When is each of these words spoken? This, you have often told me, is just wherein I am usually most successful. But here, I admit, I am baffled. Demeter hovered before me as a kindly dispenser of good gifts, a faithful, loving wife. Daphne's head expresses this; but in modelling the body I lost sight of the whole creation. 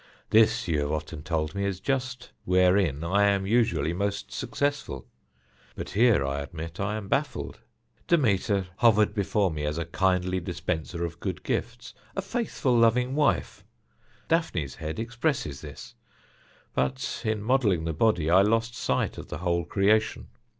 This, 0.31 0.67
you 0.67 0.79
have 0.79 0.91
often 0.91 1.21
told 1.21 1.53
me, 1.53 1.63
is 1.63 1.79
just 1.79 2.31
wherein 2.43 3.03
I 3.03 3.27
am 3.27 3.45
usually 3.45 3.93
most 3.93 4.31
successful. 4.31 5.07
But 5.75 5.91
here, 5.91 6.25
I 6.25 6.39
admit, 6.39 6.79
I 6.79 6.95
am 6.95 7.07
baffled. 7.07 7.59
Demeter 8.07 8.65
hovered 8.77 9.13
before 9.13 9.51
me 9.51 9.63
as 9.63 9.77
a 9.77 9.85
kindly 9.85 10.39
dispenser 10.39 11.05
of 11.05 11.19
good 11.19 11.43
gifts, 11.43 11.93
a 12.15 12.21
faithful, 12.23 12.75
loving 12.75 13.13
wife. 13.13 13.63
Daphne's 14.27 14.73
head 14.73 14.97
expresses 14.97 15.61
this; 15.61 15.93
but 16.73 17.21
in 17.23 17.43
modelling 17.43 17.83
the 17.85 17.93
body 17.93 18.27
I 18.27 18.41
lost 18.41 18.73
sight 18.73 19.19
of 19.19 19.27
the 19.27 19.37
whole 19.37 19.65
creation. 19.65 20.29